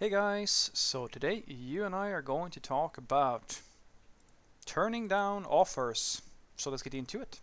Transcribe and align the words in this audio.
Hey 0.00 0.10
guys, 0.10 0.72
so 0.74 1.06
today 1.06 1.44
you 1.46 1.84
and 1.84 1.94
I 1.94 2.08
are 2.08 2.20
going 2.20 2.50
to 2.50 2.58
talk 2.58 2.98
about 2.98 3.60
turning 4.66 5.06
down 5.06 5.44
offers. 5.44 6.20
So 6.56 6.68
let's 6.68 6.82
get 6.82 6.94
into 6.94 7.20
it. 7.20 7.38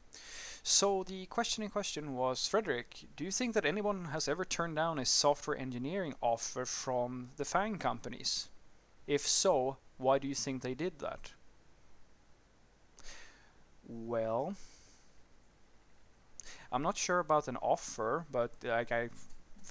So 0.62 1.04
the 1.04 1.28
question 1.28 1.64
in 1.64 1.70
question 1.70 2.14
was 2.14 2.46
Frederick, 2.50 3.06
do 3.16 3.24
you 3.24 3.32
think 3.32 3.54
that 3.54 3.66
anyone 3.66 4.04
has 4.12 4.28
ever 4.28 4.44
turned 4.44 4.76
down 4.76 5.00
a 5.00 5.06
software 5.06 5.58
engineering 5.58 6.14
offer 6.20 6.66
from 6.66 7.30
the 7.38 7.46
FANG 7.46 7.78
companies? 7.78 8.50
If 9.08 9.26
so, 9.26 9.78
why 9.98 10.20
do 10.20 10.28
you 10.28 10.36
think 10.36 10.62
they 10.62 10.74
did 10.74 11.00
that? 11.00 11.32
Well, 13.88 14.56
I'm 16.70 16.84
not 16.84 16.98
sure 16.98 17.20
about 17.20 17.48
an 17.48 17.56
offer, 17.62 18.26
but 18.30 18.52
like 18.62 18.92
I 18.92 19.10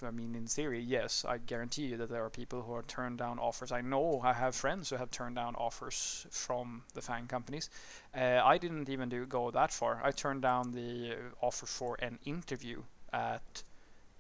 I 0.02 0.10
mean, 0.10 0.34
in 0.34 0.46
theory, 0.46 0.80
yes, 0.80 1.24
I 1.28 1.38
guarantee 1.38 1.86
you 1.86 1.96
that 1.98 2.08
there 2.08 2.24
are 2.24 2.30
people 2.30 2.62
who 2.62 2.72
are 2.74 2.82
turned 2.82 3.18
down 3.18 3.38
offers. 3.38 3.72
I 3.72 3.80
know 3.80 4.20
I 4.22 4.32
have 4.32 4.54
friends 4.54 4.90
who 4.90 4.96
have 4.96 5.10
turned 5.10 5.36
down 5.36 5.54
offers 5.56 6.26
from 6.30 6.84
the 6.94 7.00
FAANG 7.00 7.28
companies. 7.28 7.68
Uh, 8.14 8.40
I 8.42 8.56
didn't 8.58 8.88
even 8.88 9.08
do 9.08 9.26
go 9.26 9.50
that 9.50 9.72
far. 9.72 10.00
I 10.02 10.12
turned 10.12 10.42
down 10.42 10.72
the 10.72 11.16
offer 11.40 11.66
for 11.66 11.96
an 12.00 12.18
interview 12.24 12.82
at 13.12 13.62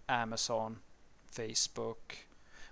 Amazon, 0.08 0.80
Facebook. 1.34 2.26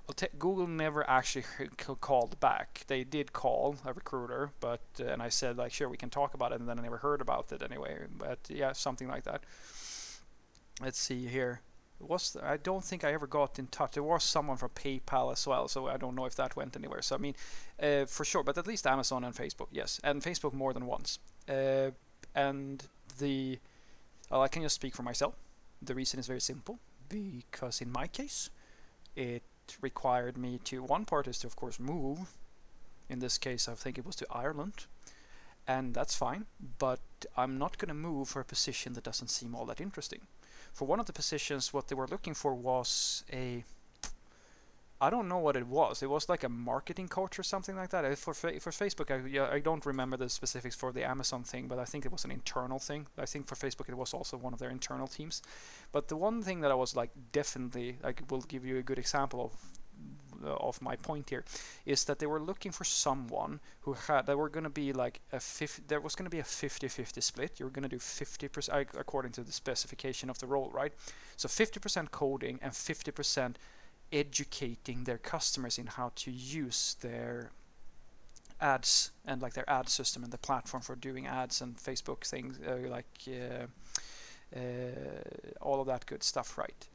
Well, 0.07 0.15
t- 0.15 0.27
Google 0.39 0.67
never 0.67 1.09
actually 1.09 1.45
called 2.01 2.41
back. 2.41 2.85
They 2.89 3.05
did 3.05 3.33
call 3.33 3.77
a 3.87 3.93
recruiter, 3.93 4.51
but 4.61 4.81
uh, 5.01 5.05
and 5.05 5.23
I 5.23 5.29
said 5.29 5.57
like, 5.57 5.73
sure, 5.73 5.89
we 5.89 5.97
can 5.97 6.11
talk 6.11 6.35
about 6.35 6.53
it, 6.53 6.61
and 6.61 6.69
then 6.69 6.79
I 6.79 6.83
never 6.83 6.99
heard 6.99 7.21
about 7.21 7.53
it 7.53 7.63
anyway. 7.63 8.07
But 8.19 8.39
yeah, 8.49 8.73
something 8.73 9.09
like 9.09 9.25
that. 9.25 9.43
Let's 10.81 10.99
see 10.99 11.27
here 11.27 11.61
was 12.01 12.37
I 12.43 12.57
don't 12.57 12.85
think 12.85 13.05
I 13.05 13.13
ever 13.13 13.27
got 13.27 13.59
in 13.59 13.67
touch. 13.67 13.93
There 13.93 14.03
was 14.03 14.25
someone 14.25 14.57
from 14.57 14.71
PayPal 14.71 15.33
as 15.33 15.47
well, 15.47 15.69
so 15.69 15.89
I 15.89 15.97
don't 15.97 16.15
know 16.15 16.27
if 16.27 16.37
that 16.37 16.57
went 16.57 16.77
anywhere. 16.77 17.03
So 17.03 17.17
I 17.17 17.19
mean, 17.19 17.35
uh, 17.83 18.05
for 18.07 18.25
sure, 18.25 18.43
but 18.43 18.57
at 18.59 18.67
least 18.67 18.87
Amazon 18.87 19.25
and 19.25 19.35
Facebook, 19.35 19.69
yes, 19.73 20.01
and 20.05 20.23
Facebook 20.23 20.53
more 20.53 20.73
than 20.73 20.87
once. 20.87 21.19
Uh, 21.49 21.91
and 22.35 22.85
the 23.19 23.59
well, 24.31 24.43
I 24.43 24.49
can 24.49 24.63
just 24.63 24.77
speak 24.77 24.95
for 24.95 25.03
myself. 25.03 25.35
The 25.83 25.95
reason 25.95 26.21
is 26.21 26.27
very 26.27 26.41
simple 26.41 26.79
because 27.09 27.81
in 27.81 27.91
my 27.91 28.07
case, 28.07 28.51
it 29.17 29.43
required 29.81 30.37
me 30.37 30.59
to 30.65 30.83
one 30.83 31.05
part 31.05 31.27
is 31.27 31.39
to 31.41 31.47
of 31.47 31.57
course 31.57 31.81
move. 31.81 32.37
In 33.09 33.21
this 33.21 33.39
case, 33.39 33.69
I 33.69 33.75
think 33.75 33.99
it 33.99 34.07
was 34.07 34.17
to 34.17 34.27
Ireland. 34.31 34.87
And 35.67 35.93
that's 35.93 36.15
fine, 36.15 36.47
but 36.79 37.01
I'm 37.37 37.59
not 37.59 37.77
going 37.77 37.89
to 37.89 37.95
move 37.95 38.29
for 38.29 38.41
a 38.41 38.45
position 38.45 38.95
that 38.95 39.05
doesn't 39.05 39.29
seem 39.29 39.55
all 39.55 39.67
that 39.67 39.83
interesting 39.83 40.23
for 40.73 40.87
one 40.87 41.01
of 41.01 41.07
the 41.07 41.13
positions, 41.13 41.73
what 41.73 41.89
they 41.89 41.95
were 41.95 42.09
looking 42.09 42.35
for 42.35 42.55
was 42.55 43.25
a 43.33 43.65
I 45.01 45.11
don't 45.11 45.29
know 45.29 45.39
what 45.39 45.57
it 45.57 45.67
was. 45.69 46.03
It 46.03 46.11
was 46.11 46.29
like 46.29 46.43
a 46.43 46.49
marketing 46.49 47.07
coach 47.07 47.39
or 47.39 47.45
something 47.45 47.77
like 47.77 47.91
that. 47.91 48.19
For 48.19 48.35
for 48.35 48.51
Facebook, 48.51 49.13
I 49.13 49.29
yeah, 49.29 49.49
I 49.49 49.61
don't 49.61 49.87
remember 49.87 50.17
the 50.17 50.29
specifics 50.29 50.75
for 50.75 50.91
the 50.93 51.05
Amazon 51.05 51.45
thing, 51.45 51.69
but 51.69 51.79
I 51.79 51.85
think 51.85 52.05
it 52.05 52.11
was 52.11 52.25
an 52.25 52.33
internal 52.33 52.81
thing. 52.81 53.07
I 53.17 53.27
think 53.27 53.47
for 53.47 53.55
Facebook 53.55 53.89
it 53.89 53.97
was 53.97 54.13
also 54.13 54.37
one 54.37 54.53
of 54.53 54.59
their 54.59 54.71
internal 54.71 55.07
teams. 55.07 55.41
But 55.93 56.09
the 56.09 56.17
one 56.17 56.43
thing 56.43 56.61
that 56.63 56.73
I 56.73 56.75
was 56.75 56.97
like 56.97 57.11
definitely 57.31 57.99
like 58.03 58.23
will 58.29 58.43
give 58.43 58.65
you 58.65 58.79
a 58.79 58.83
good 58.83 58.99
example 58.99 59.41
of 59.41 59.53
of 60.45 60.81
my 60.81 60.97
point 60.97 61.31
here 61.31 61.45
is 61.87 62.05
that 62.05 62.19
they 62.19 62.27
were 62.27 62.41
looking 62.41 62.73
for 62.73 62.85
someone 62.85 63.61
who 63.81 63.93
had 63.95 64.27
that 64.27 64.37
were 64.37 64.49
going 64.49 64.65
to 64.65 64.71
be 64.71 64.93
like 64.93 65.21
a 65.33 65.41
50 65.41 65.83
there 65.89 66.01
was 66.01 66.15
going 66.15 66.25
to 66.25 66.31
be 66.31 66.41
a 66.41 66.45
50-50 66.45 67.23
split. 67.23 67.59
You're 67.61 67.71
going 67.71 67.83
to 67.83 67.89
do 67.89 67.99
50% 67.99 68.87
according 68.99 69.33
to 69.33 69.43
the 69.43 69.53
specification 69.53 70.31
of 70.31 70.39
the 70.39 70.47
role 70.47 70.71
right? 70.73 70.93
So 71.37 71.49
50% 71.49 72.11
coding 72.11 72.59
and 72.63 72.73
50% 72.73 73.57
educating 74.13 75.05
their 75.05 75.19
customers 75.19 75.79
in 75.79 75.87
how 75.87 76.13
to 76.17 76.31
use 76.31 76.97
their 77.01 77.51
ads 78.61 79.13
and 79.25 79.41
like 79.41 79.55
their 79.55 79.69
ad 79.71 79.89
system 79.89 80.25
and 80.25 80.33
the 80.33 80.39
platform 80.39 80.83
for 80.83 80.97
doing 80.97 81.27
ads 81.27 81.61
and 81.61 81.77
Facebook 81.77 82.25
things 82.27 82.59
uh, 82.67 82.89
like 82.89 83.07
uh, 83.29 83.67
uh, 84.57 84.61
all 85.61 85.81
of 85.81 85.87
that 85.87 86.07
good 86.07 86.23
stuff 86.23 86.59
right 86.59 86.89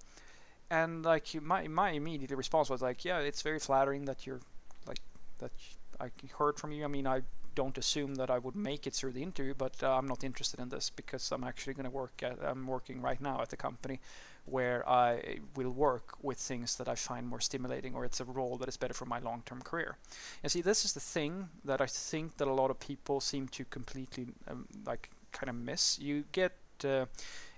and 0.69 1.03
like 1.03 1.41
my 1.41 1.68
my 1.68 1.91
immediate 1.91 2.31
response 2.31 2.69
was 2.69 2.81
like, 2.81 3.06
yeah, 3.06 3.19
it's 3.19 3.41
very 3.41 3.59
flattering 3.59 4.06
that 4.06 4.25
you're 4.25 4.41
like 4.88 5.01
that 5.40 5.51
I 6.00 6.09
heard 6.38 6.57
from 6.59 6.72
you. 6.72 6.84
I 6.84 6.88
mean, 6.88 7.07
I 7.07 7.22
don't 7.56 7.78
assume 7.78 8.16
that 8.16 8.29
I 8.29 8.40
would 8.40 8.56
make 8.56 8.88
it 8.88 8.94
through 8.94 9.12
the 9.12 9.22
interview, 9.22 9.53
but 9.53 9.81
uh, 9.84 9.96
I'm 9.96 10.07
not 10.07 10.24
interested 10.24 10.59
in 10.59 10.69
this 10.69 10.90
because 10.90 11.31
I'm 11.31 11.44
actually 11.44 11.74
going 11.75 11.85
to 11.85 11.91
work 11.91 12.24
at 12.24 12.38
I'm 12.44 12.66
working 12.68 13.01
right 13.01 13.22
now 13.22 13.41
at 13.41 13.50
the 13.50 13.57
company 13.57 14.00
where 14.46 14.88
I 14.90 15.40
will 15.56 15.72
work 15.72 16.16
with 16.22 16.38
things 16.38 16.75
that 16.75 16.90
I 16.90 16.95
find 16.95 17.28
more 17.28 17.40
stimulating 17.40 17.95
or 17.95 18.03
it's 18.03 18.19
a 18.19 18.25
role 18.25 18.57
that 18.57 18.68
is 18.68 18.75
better 18.75 18.94
for 18.94 19.06
my 19.06 19.19
long-term 19.19 19.62
career. 19.62 19.97
And 20.41 20.51
see, 20.51 20.62
this 20.62 20.84
is 20.84 20.94
the 20.94 21.00
thing 21.00 21.47
that 21.63 21.80
I 21.80 21.85
think 21.85 22.38
that 22.38 22.47
a 22.47 22.53
lot 22.53 22.69
of 22.69 22.80
people 22.80 23.22
seem 23.22 23.47
to 23.50 23.63
completely 23.66 24.28
um, 24.47 24.68
like 24.85 25.09
kind 25.31 25.50
of 25.50 25.56
miss. 25.56 25.97
You 26.00 26.25
get 26.34 26.53
uh, 26.84 27.06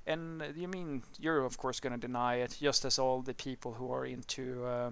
and 0.07 0.43
you 0.55 0.67
mean 0.67 1.03
you're 1.19 1.43
of 1.43 1.57
course 1.57 1.79
going 1.79 1.93
to 1.93 1.99
deny 1.99 2.35
it, 2.35 2.57
just 2.59 2.85
as 2.85 2.99
all 2.99 3.21
the 3.21 3.33
people 3.33 3.73
who 3.73 3.91
are 3.91 4.05
into 4.05 4.66
uh, 4.66 4.91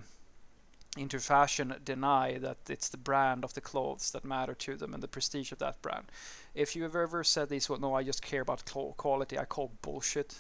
into 0.98 1.20
fashion 1.20 1.74
deny 1.84 2.38
that 2.38 2.58
it's 2.70 2.90
the 2.90 2.98
brand 2.98 3.44
of 3.44 3.54
the 3.54 3.62
clothes 3.62 4.12
that 4.12 4.24
matter 4.24 4.54
to 4.54 4.76
them 4.76 4.94
and 4.94 5.02
the 5.02 5.08
prestige 5.08 5.52
of 5.52 5.60
that 5.60 5.82
brand. 5.82 6.06
If 6.54 6.76
you 6.76 6.84
have 6.84 6.96
ever 6.96 7.24
said 7.24 7.50
this, 7.50 7.68
well, 7.68 7.80
no, 7.80 7.96
I 7.96 8.04
just 8.04 8.22
care 8.22 8.42
about 8.42 8.64
quality, 8.98 9.40
I 9.40 9.46
call 9.46 9.72
bullshit. 9.82 10.36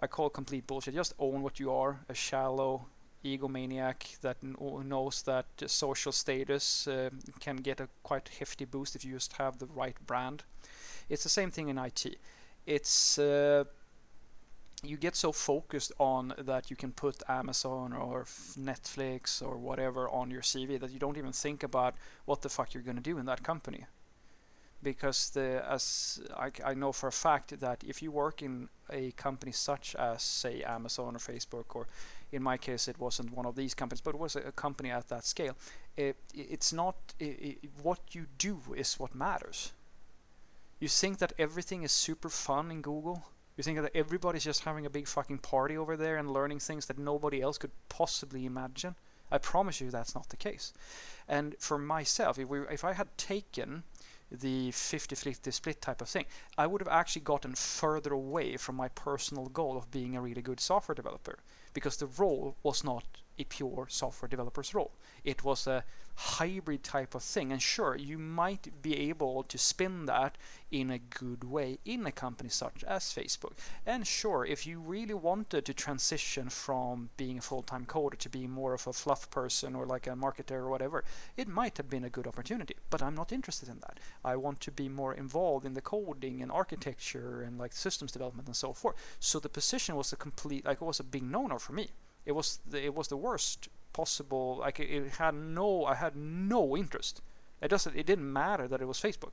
I 0.00 0.06
call 0.06 0.30
complete 0.30 0.66
bullshit. 0.66 0.94
Just 0.94 1.14
own 1.18 1.42
what 1.42 1.60
you 1.60 1.70
are, 1.72 2.00
a 2.08 2.14
shallow 2.14 2.86
egomaniac 3.24 4.18
that 4.20 4.42
knows 4.42 5.22
that 5.22 5.46
social 5.66 6.10
status 6.10 6.88
uh, 6.88 7.10
can 7.38 7.56
get 7.56 7.80
a 7.80 7.88
quite 8.02 8.30
hefty 8.38 8.64
boost 8.64 8.96
if 8.96 9.04
you 9.04 9.12
just 9.12 9.34
have 9.34 9.58
the 9.58 9.66
right 9.66 9.96
brand. 10.06 10.42
It's 11.08 11.22
the 11.22 11.28
same 11.28 11.50
thing 11.50 11.68
in 11.68 11.78
IT. 11.78 12.16
It's 12.66 13.18
uh, 13.18 13.64
you 14.82 14.96
get 14.96 15.14
so 15.14 15.32
focused 15.32 15.92
on 15.98 16.34
that 16.38 16.70
you 16.70 16.76
can 16.76 16.92
put 16.92 17.22
Amazon 17.28 17.92
or 17.92 18.24
Netflix 18.58 19.42
or 19.42 19.58
whatever 19.58 20.08
on 20.08 20.30
your 20.30 20.42
CV 20.42 20.80
that 20.80 20.90
you 20.90 20.98
don't 20.98 21.18
even 21.18 21.32
think 21.32 21.62
about 21.62 21.94
what 22.24 22.42
the 22.42 22.48
fuck 22.48 22.72
you're 22.72 22.82
going 22.82 22.96
to 22.96 23.02
do 23.02 23.18
in 23.18 23.26
that 23.26 23.42
company. 23.42 23.84
Because 24.82 25.30
the 25.30 25.62
as 25.68 26.22
I, 26.34 26.50
I 26.64 26.72
know 26.72 26.92
for 26.92 27.08
a 27.08 27.12
fact 27.12 27.60
that 27.60 27.84
if 27.86 28.00
you 28.00 28.10
work 28.10 28.40
in 28.40 28.70
a 28.88 29.10
company 29.12 29.52
such 29.52 29.94
as 29.94 30.22
say 30.22 30.62
Amazon 30.62 31.14
or 31.16 31.18
Facebook 31.18 31.74
or 31.74 31.86
in 32.32 32.42
my 32.42 32.56
case 32.56 32.88
it 32.88 32.98
wasn't 32.98 33.36
one 33.36 33.44
of 33.44 33.56
these 33.56 33.74
companies 33.74 34.00
but 34.00 34.14
it 34.14 34.18
was 34.18 34.36
a 34.36 34.52
company 34.52 34.90
at 34.90 35.08
that 35.08 35.26
scale 35.26 35.54
it, 35.98 36.16
it's 36.32 36.72
not 36.72 36.96
it, 37.18 37.58
it, 37.62 37.70
what 37.82 38.00
you 38.12 38.26
do 38.38 38.58
is 38.74 38.98
what 38.98 39.14
matters 39.14 39.72
you 40.78 40.88
think 40.88 41.18
that 41.18 41.34
everything 41.38 41.82
is 41.82 41.92
super 41.92 42.30
fun 42.30 42.70
in 42.70 42.80
Google 42.80 43.22
you 43.60 43.64
think 43.64 43.82
that 43.82 43.94
everybody's 43.94 44.44
just 44.44 44.64
having 44.64 44.86
a 44.86 44.90
big 44.90 45.06
fucking 45.06 45.38
party 45.38 45.76
over 45.76 45.96
there 45.96 46.16
and 46.16 46.32
learning 46.32 46.60
things 46.60 46.86
that 46.86 46.98
nobody 46.98 47.42
else 47.42 47.58
could 47.58 47.72
possibly 47.90 48.46
imagine? 48.46 48.94
I 49.30 49.38
promise 49.38 49.80
you 49.80 49.90
that's 49.90 50.14
not 50.14 50.30
the 50.30 50.36
case. 50.36 50.72
And 51.28 51.54
for 51.58 51.76
myself, 51.76 52.38
if, 52.38 52.48
we, 52.48 52.60
if 52.70 52.84
I 52.84 52.94
had 52.94 53.16
taken 53.18 53.84
the 54.30 54.70
50-50 54.70 55.52
split 55.52 55.82
type 55.82 56.00
of 56.00 56.08
thing, 56.08 56.24
I 56.56 56.66
would 56.66 56.80
have 56.80 56.88
actually 56.88 57.22
gotten 57.22 57.54
further 57.54 58.12
away 58.12 58.56
from 58.56 58.76
my 58.76 58.88
personal 58.88 59.46
goal 59.46 59.76
of 59.76 59.90
being 59.90 60.16
a 60.16 60.22
really 60.22 60.42
good 60.42 60.60
software 60.60 60.94
developer 60.94 61.38
because 61.74 61.96
the 61.96 62.06
role 62.06 62.56
was 62.62 62.82
not 62.82 63.04
a 63.38 63.44
pure 63.44 63.86
software 63.88 64.28
developer's 64.28 64.74
role. 64.74 64.92
It 65.24 65.44
was 65.44 65.66
a 65.66 65.84
hybrid 66.14 66.82
type 66.82 67.14
of 67.14 67.22
thing. 67.22 67.50
And 67.50 67.62
sure, 67.62 67.96
you 67.96 68.18
might 68.18 68.82
be 68.82 68.94
able 69.08 69.42
to 69.44 69.56
spin 69.56 70.04
that 70.06 70.36
in 70.70 70.90
a 70.90 70.98
good 70.98 71.44
way 71.44 71.78
in 71.84 72.06
a 72.06 72.12
company 72.12 72.50
such 72.50 72.84
as 72.84 73.04
Facebook. 73.04 73.52
And 73.86 74.06
sure, 74.06 74.44
if 74.44 74.66
you 74.66 74.80
really 74.80 75.14
wanted 75.14 75.64
to 75.64 75.74
transition 75.74 76.50
from 76.50 77.08
being 77.16 77.38
a 77.38 77.40
full 77.40 77.62
time 77.62 77.86
coder 77.86 78.18
to 78.18 78.28
being 78.28 78.50
more 78.50 78.74
of 78.74 78.86
a 78.86 78.92
fluff 78.92 79.30
person 79.30 79.74
or 79.74 79.86
like 79.86 80.06
a 80.06 80.10
marketer 80.10 80.56
or 80.56 80.68
whatever, 80.68 81.04
it 81.36 81.48
might 81.48 81.78
have 81.78 81.88
been 81.88 82.04
a 82.04 82.10
good 82.10 82.26
opportunity. 82.26 82.76
But 82.90 83.02
I'm 83.02 83.14
not 83.14 83.32
interested 83.32 83.70
in 83.70 83.80
that. 83.80 83.98
I 84.22 84.36
want 84.36 84.60
to 84.60 84.70
be 84.70 84.88
more 84.88 85.14
involved 85.14 85.64
in 85.64 85.72
the 85.72 85.80
coding 85.80 86.42
and 86.42 86.52
architecture 86.52 87.40
and 87.40 87.58
like 87.58 87.72
systems 87.72 88.12
development 88.12 88.48
and 88.48 88.56
so 88.56 88.74
forth. 88.74 88.96
So 89.18 89.38
the 89.38 89.48
position 89.48 89.96
was 89.96 90.12
a 90.12 90.16
complete, 90.16 90.66
like, 90.66 90.82
it 90.82 90.84
was 90.84 91.00
a 91.00 91.04
big 91.04 91.22
no 91.22 91.46
no 91.46 91.58
for 91.58 91.72
me. 91.72 91.88
It 92.26 92.32
was 92.32 92.60
the, 92.68 92.84
it 92.84 92.94
was 92.94 93.08
the 93.08 93.16
worst 93.16 93.68
possible. 93.92 94.56
Like 94.60 94.80
it 94.80 95.12
had 95.12 95.34
no, 95.34 95.84
I 95.84 95.94
had 95.94 96.16
no 96.16 96.76
interest. 96.76 97.20
It 97.60 97.68
doesn't. 97.68 97.96
It 97.96 98.06
didn't 98.06 98.32
matter 98.32 98.68
that 98.68 98.80
it 98.80 98.86
was 98.86 98.98
Facebook. 99.00 99.32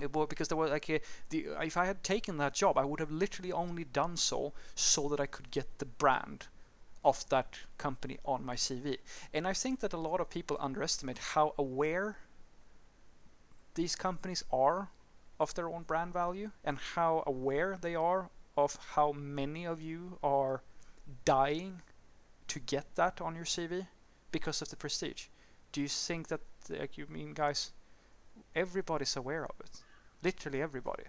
It 0.00 0.12
was 0.12 0.28
because 0.28 0.48
there 0.48 0.58
was 0.58 0.70
like 0.70 0.90
a, 0.90 1.00
the 1.30 1.46
if 1.62 1.76
I 1.76 1.86
had 1.86 2.04
taken 2.04 2.36
that 2.36 2.54
job, 2.54 2.76
I 2.76 2.84
would 2.84 3.00
have 3.00 3.10
literally 3.10 3.52
only 3.52 3.84
done 3.84 4.16
so 4.16 4.52
so 4.74 5.08
that 5.08 5.20
I 5.20 5.26
could 5.26 5.50
get 5.50 5.78
the 5.78 5.86
brand 5.86 6.48
of 7.04 7.26
that 7.28 7.58
company 7.78 8.18
on 8.24 8.44
my 8.44 8.56
CV. 8.56 8.98
And 9.32 9.46
I 9.46 9.52
think 9.52 9.80
that 9.80 9.92
a 9.92 9.96
lot 9.96 10.20
of 10.20 10.28
people 10.28 10.56
underestimate 10.60 11.18
how 11.18 11.54
aware 11.56 12.18
these 13.74 13.94
companies 13.94 14.42
are 14.52 14.90
of 15.38 15.54
their 15.54 15.68
own 15.68 15.84
brand 15.84 16.12
value 16.12 16.50
and 16.64 16.78
how 16.78 17.22
aware 17.26 17.78
they 17.80 17.94
are 17.94 18.30
of 18.56 18.76
how 18.94 19.12
many 19.12 19.64
of 19.64 19.80
you 19.80 20.18
are 20.22 20.62
dying 21.24 21.82
to 22.48 22.60
get 22.60 22.94
that 22.96 23.20
on 23.20 23.34
your 23.34 23.44
CV 23.44 23.86
because 24.32 24.62
of 24.62 24.68
the 24.68 24.76
prestige. 24.76 25.26
Do 25.72 25.80
you 25.80 25.88
think 25.88 26.28
that, 26.28 26.40
like, 26.68 26.96
you 26.98 27.06
mean, 27.08 27.32
guys, 27.32 27.72
everybody's 28.54 29.16
aware 29.16 29.44
of 29.44 29.60
it? 29.60 29.82
Literally 30.22 30.62
everybody. 30.62 31.04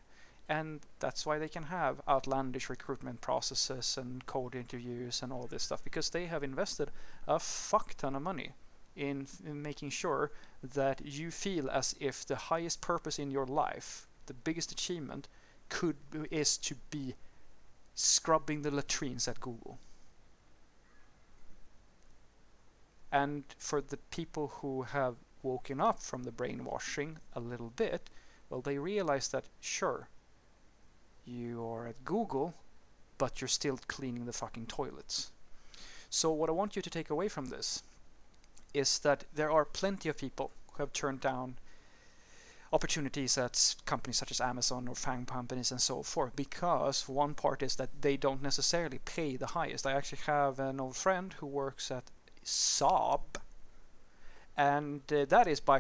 And 0.50 0.82
that's 1.00 1.26
why 1.26 1.40
they 1.40 1.50
can 1.50 1.64
have 1.64 2.02
outlandish 2.08 2.70
recruitment 2.70 3.20
processes 3.22 3.98
and 3.98 4.26
code 4.26 4.56
interviews 4.56 5.22
and 5.22 5.34
all 5.34 5.46
this 5.48 5.64
stuff 5.64 5.84
because 5.84 6.10
they 6.10 6.26
have 6.28 6.44
invested 6.44 6.90
a 7.28 7.38
fuck 7.38 7.96
ton 7.96 8.16
of 8.16 8.22
money 8.22 8.54
in, 8.96 9.28
in 9.46 9.62
making 9.62 9.90
sure 9.90 10.32
that 10.64 11.06
you 11.06 11.32
feel 11.32 11.70
as 11.70 11.96
if 12.00 12.26
the 12.26 12.36
highest 12.36 12.82
purpose 12.82 13.20
in 13.20 13.30
your 13.30 13.46
life, 13.46 14.08
the 14.26 14.34
biggest 14.34 14.72
achievement, 14.72 15.28
could 15.70 15.98
is 16.32 16.58
to 16.58 16.76
be 16.90 17.14
scrubbing 17.94 18.62
the 18.62 18.72
latrines 18.72 19.28
at 19.28 19.40
Google. 19.42 19.80
And 23.12 23.44
for 23.58 23.82
the 23.82 23.98
people 23.98 24.48
who 24.48 24.82
have 24.84 25.16
woken 25.42 25.80
up 25.80 26.02
from 26.02 26.24
the 26.24 26.32
brainwashing 26.32 27.20
a 27.34 27.40
little 27.40 27.70
bit, 27.70 28.10
well, 28.50 28.62
they 28.62 28.78
realize 28.78 29.30
that 29.30 29.46
sure, 29.62 30.10
you 31.26 31.66
are 31.66 31.88
at 31.88 32.04
Google, 32.04 32.54
but 33.18 33.42
you're 33.42 33.48
still 33.48 33.80
cleaning 33.88 34.26
the 34.26 34.34
fucking 34.34 34.68
toilets. 34.68 35.32
So, 36.10 36.32
what 36.32 36.50
I 36.50 36.54
want 36.54 36.76
you 36.76 36.82
to 36.82 36.90
take 36.90 37.10
away 37.10 37.28
from 37.28 37.48
this 37.48 37.84
is 38.74 39.00
that 39.00 39.26
there 39.34 39.52
are 39.52 39.66
plenty 39.66 40.10
of 40.10 40.18
people 40.18 40.52
who 40.74 40.84
have 40.84 40.94
turned 40.94 41.22
down 41.22 41.58
opportunities 42.74 43.38
at 43.38 43.76
companies 43.86 44.18
such 44.18 44.32
as 44.32 44.42
Amazon 44.42 44.88
or 44.88 44.96
FANG 44.96 45.26
companies 45.26 45.72
and 45.72 45.82
so 45.82 46.04
forth 46.04 46.36
because 46.36 47.08
one 47.08 47.34
part 47.34 47.64
is 47.64 47.78
that 47.78 48.02
they 48.02 48.18
don't 48.18 48.42
necessarily 48.42 49.00
pay 49.00 49.38
the 49.38 49.48
highest. 49.48 49.88
I 49.88 49.94
actually 49.94 50.22
have 50.26 50.60
an 50.60 50.80
old 50.80 50.96
friend 50.96 51.34
who 51.40 51.48
works 51.48 51.90
at 51.92 52.12
Saab 52.48 53.42
and 54.58 55.02
uh, 55.14 55.26
that 55.26 55.48
is 55.48 55.60
by 55.60 55.80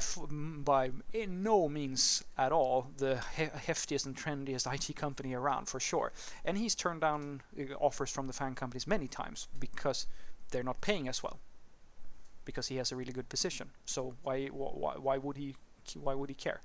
by 0.63 0.91
in 1.11 1.41
no 1.41 1.67
means 1.67 2.23
at 2.37 2.51
all 2.51 2.87
the 2.97 3.19
he 3.35 3.45
heftiest 3.45 4.05
and 4.05 4.15
trendiest 4.15 4.71
IT 4.89 4.95
company 4.95 5.33
around 5.33 5.67
for 5.67 5.79
sure. 5.79 6.11
And 6.45 6.57
he's 6.57 6.75
turned 6.75 7.01
down 7.01 7.41
uh, 7.59 7.73
offers 7.79 8.11
from 8.11 8.27
the 8.27 8.33
FANG 8.33 8.53
companies 8.53 8.85
many 8.85 9.07
times 9.07 9.47
because 9.59 10.05
they're 10.51 10.63
not 10.63 10.79
paying 10.79 11.07
as 11.07 11.23
well. 11.23 11.39
Because 12.45 12.67
he 12.67 12.75
has 12.75 12.91
a 12.91 12.95
really 12.95 13.11
good 13.11 13.29
position. 13.29 13.71
So 13.85 14.13
why 14.21 14.45
why, 14.47 14.93
why 14.97 15.17
would 15.17 15.37
he 15.37 15.55
why 15.95 16.13
would 16.13 16.29
he 16.29 16.35
care? 16.35 16.61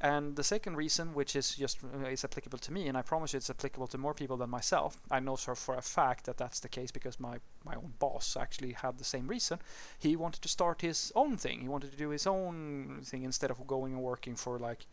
And 0.00 0.36
the 0.36 0.44
second 0.44 0.76
reason, 0.76 1.14
which 1.14 1.36
is 1.36 1.54
just 1.54 1.78
uh, 1.82 2.06
is 2.08 2.24
applicable 2.24 2.58
to 2.58 2.72
me, 2.72 2.88
and 2.88 2.98
I 2.98 3.02
promise 3.02 3.32
you 3.32 3.38
it's 3.38 3.48
applicable 3.48 3.86
to 3.88 3.98
more 3.98 4.12
people 4.12 4.36
than 4.36 4.50
myself. 4.50 4.98
I 5.10 5.20
know 5.20 5.36
for, 5.36 5.54
for 5.54 5.76
a 5.76 5.82
fact 5.82 6.26
that 6.26 6.36
that's 6.36 6.60
the 6.60 6.68
case 6.68 6.90
because 6.90 7.20
my, 7.20 7.38
my 7.64 7.74
own 7.74 7.94
boss 7.98 8.36
actually 8.36 8.72
had 8.72 8.98
the 8.98 9.04
same 9.04 9.26
reason. 9.28 9.60
He 9.98 10.16
wanted 10.16 10.42
to 10.42 10.48
start 10.48 10.82
his 10.82 11.12
own 11.14 11.36
thing. 11.36 11.60
He 11.60 11.68
wanted 11.68 11.92
to 11.92 11.96
do 11.96 12.10
his 12.10 12.26
own 12.26 13.00
thing 13.04 13.22
instead 13.22 13.50
of 13.50 13.66
going 13.66 13.94
and 13.94 14.02
working 14.02 14.34
for 14.36 14.58
like 14.58 14.86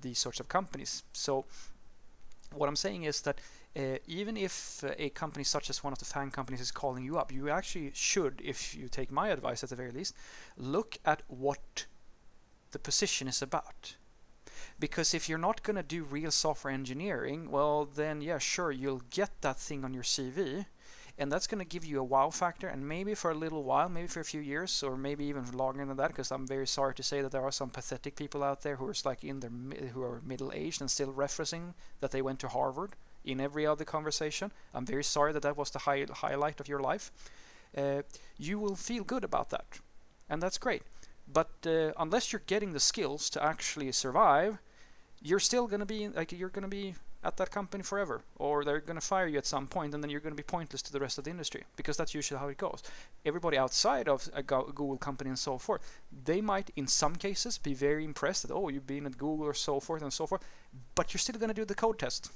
these 0.00 0.18
sorts 0.18 0.40
of 0.40 0.48
companies. 0.48 1.04
So 1.12 1.44
what 2.52 2.68
I'm 2.68 2.76
saying 2.76 3.04
is 3.04 3.20
that 3.22 3.40
uh, 3.76 3.98
even 4.06 4.36
if 4.36 4.82
uh, 4.82 4.92
a 4.98 5.10
company 5.10 5.44
such 5.44 5.68
as 5.68 5.84
one 5.84 5.92
of 5.92 5.98
the 5.98 6.04
FANG 6.06 6.30
companies 6.30 6.62
is 6.62 6.70
calling 6.70 7.04
you 7.04 7.18
up, 7.18 7.30
you 7.30 7.50
actually 7.50 7.92
should, 7.94 8.40
if 8.42 8.74
you 8.74 8.88
take 8.88 9.12
my 9.12 9.28
advice 9.28 9.62
at 9.62 9.68
the 9.68 9.76
very 9.76 9.90
least, 9.90 10.16
look 10.56 10.96
at 11.04 11.22
what 11.28 11.84
the 12.72 12.78
position 12.78 13.28
is 13.28 13.42
about 13.42 13.96
because 14.78 15.14
if 15.14 15.28
you're 15.28 15.38
not 15.38 15.62
going 15.62 15.76
to 15.76 15.82
do 15.82 16.04
real 16.04 16.30
software 16.30 16.72
engineering, 16.72 17.50
well, 17.50 17.86
then 17.86 18.20
yeah, 18.20 18.38
sure, 18.38 18.70
you'll 18.70 19.02
get 19.10 19.30
that 19.40 19.58
thing 19.58 19.84
on 19.84 19.94
your 19.94 20.02
CV. 20.02 20.66
And 21.18 21.32
that's 21.32 21.46
going 21.46 21.60
to 21.60 21.64
give 21.64 21.86
you 21.86 21.98
a 21.98 22.04
wow 22.04 22.28
factor, 22.28 22.68
and 22.68 22.86
maybe 22.86 23.14
for 23.14 23.30
a 23.30 23.34
little 23.34 23.64
while, 23.64 23.88
maybe 23.88 24.06
for 24.06 24.20
a 24.20 24.24
few 24.24 24.42
years, 24.42 24.82
or 24.82 24.98
maybe 24.98 25.24
even 25.24 25.50
longer 25.52 25.86
than 25.86 25.96
that. 25.96 26.08
Because 26.08 26.30
I'm 26.30 26.46
very 26.46 26.66
sorry 26.66 26.92
to 26.94 27.02
say 27.02 27.22
that 27.22 27.32
there 27.32 27.42
are 27.42 27.50
some 27.52 27.70
pathetic 27.70 28.16
people 28.16 28.44
out 28.44 28.60
there 28.60 28.76
who 28.76 28.86
are 28.86 28.94
like 29.02 29.24
in 29.24 29.40
their 29.40 29.50
who 29.94 30.02
are 30.02 30.20
middle 30.26 30.52
aged 30.54 30.82
and 30.82 30.90
still 30.90 31.12
referencing 31.14 31.72
that 32.00 32.10
they 32.10 32.20
went 32.20 32.40
to 32.40 32.48
Harvard 32.48 32.96
in 33.24 33.40
every 33.40 33.66
other 33.66 33.86
conversation. 33.86 34.52
I'm 34.74 34.84
very 34.84 35.04
sorry 35.04 35.32
that 35.32 35.42
that 35.42 35.56
was 35.56 35.70
the 35.70 35.78
high, 35.78 36.04
highlight 36.12 36.60
of 36.60 36.68
your 36.68 36.80
life. 36.80 37.10
Uh, 37.74 38.02
you 38.36 38.58
will 38.58 38.76
feel 38.76 39.02
good 39.02 39.24
about 39.24 39.48
that, 39.50 39.80
and 40.28 40.42
that's 40.42 40.58
great. 40.58 40.82
But 41.26 41.50
uh, 41.66 41.92
unless 41.98 42.30
you're 42.30 42.42
getting 42.46 42.74
the 42.74 42.80
skills 42.80 43.30
to 43.30 43.42
actually 43.42 43.90
survive, 43.92 44.58
you're 45.22 45.40
still 45.40 45.66
going 45.66 45.80
to 45.80 45.86
be 45.86 46.08
like 46.08 46.32
you're 46.32 46.48
going 46.48 46.62
to 46.62 46.68
be 46.68 46.94
at 47.24 47.36
that 47.36 47.50
company 47.50 47.82
forever 47.82 48.22
or 48.36 48.64
they're 48.64 48.80
going 48.80 49.00
to 49.00 49.04
fire 49.04 49.26
you 49.26 49.38
at 49.38 49.46
some 49.46 49.66
point 49.66 49.94
and 49.94 50.02
then 50.02 50.10
you're 50.10 50.20
going 50.20 50.32
to 50.32 50.42
be 50.42 50.46
pointless 50.46 50.82
to 50.82 50.92
the 50.92 51.00
rest 51.00 51.18
of 51.18 51.24
the 51.24 51.30
industry 51.30 51.64
because 51.76 51.96
that's 51.96 52.14
usually 52.14 52.38
how 52.38 52.48
it 52.48 52.58
goes. 52.58 52.82
Everybody 53.24 53.58
outside 53.58 54.08
of 54.08 54.28
a 54.34 54.42
google 54.42 54.96
company 54.98 55.30
and 55.30 55.38
so 55.38 55.58
forth 55.58 55.82
they 56.24 56.40
might 56.40 56.70
in 56.76 56.86
some 56.86 57.16
cases 57.16 57.58
be 57.58 57.74
very 57.74 58.04
impressed 58.04 58.42
that 58.42 58.54
oh 58.54 58.68
you've 58.68 58.86
been 58.86 59.06
at 59.06 59.18
google 59.18 59.46
or 59.46 59.54
so 59.54 59.80
forth 59.80 60.02
and 60.02 60.12
so 60.12 60.26
forth 60.26 60.42
but 60.94 61.12
you're 61.12 61.18
still 61.18 61.38
going 61.38 61.48
to 61.48 61.54
do 61.54 61.64
the 61.64 61.74
code 61.74 61.98
test. 61.98 62.30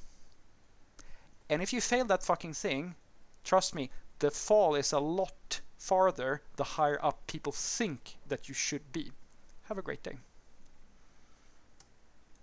And 1.48 1.62
if 1.62 1.72
you 1.72 1.80
fail 1.80 2.04
that 2.06 2.24
fucking 2.24 2.54
thing 2.54 2.94
trust 3.44 3.74
me 3.74 3.90
the 4.18 4.30
fall 4.30 4.74
is 4.74 4.92
a 4.92 4.98
lot 4.98 5.60
farther 5.78 6.42
the 6.56 6.64
higher 6.64 6.98
up 7.02 7.26
people 7.26 7.52
think 7.52 8.16
that 8.28 8.48
you 8.48 8.54
should 8.54 8.92
be. 8.92 9.12
Have 9.68 9.78
a 9.78 9.82
great 9.82 10.02
day 10.02 10.18